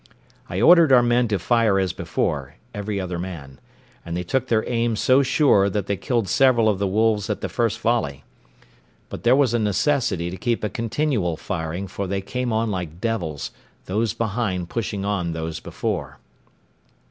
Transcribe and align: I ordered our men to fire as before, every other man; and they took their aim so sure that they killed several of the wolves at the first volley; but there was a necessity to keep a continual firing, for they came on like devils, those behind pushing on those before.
I 0.49 0.59
ordered 0.61 0.91
our 0.91 1.03
men 1.03 1.27
to 1.27 1.37
fire 1.37 1.77
as 1.77 1.93
before, 1.93 2.55
every 2.73 2.99
other 2.99 3.19
man; 3.19 3.59
and 4.03 4.17
they 4.17 4.23
took 4.23 4.47
their 4.47 4.67
aim 4.67 4.95
so 4.95 5.21
sure 5.21 5.69
that 5.69 5.85
they 5.85 5.95
killed 5.95 6.27
several 6.27 6.67
of 6.69 6.79
the 6.79 6.87
wolves 6.87 7.29
at 7.29 7.41
the 7.41 7.47
first 7.49 7.79
volley; 7.79 8.23
but 9.09 9.21
there 9.21 9.35
was 9.35 9.53
a 9.53 9.59
necessity 9.59 10.31
to 10.31 10.37
keep 10.37 10.63
a 10.63 10.71
continual 10.71 11.37
firing, 11.37 11.85
for 11.87 12.07
they 12.07 12.19
came 12.21 12.51
on 12.51 12.71
like 12.71 12.99
devils, 12.99 13.51
those 13.85 14.15
behind 14.15 14.69
pushing 14.69 15.05
on 15.05 15.33
those 15.33 15.59
before. 15.59 16.17